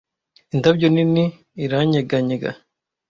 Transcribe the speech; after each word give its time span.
indabyo 0.53 0.87
nini 0.93 1.23
iranyeganyega 1.65 2.51